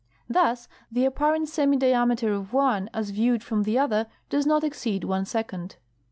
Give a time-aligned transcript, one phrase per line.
[0.27, 5.25] Thus the apparent semidiameter of one as viewed from the other does not exceed one
[5.25, 5.75] second.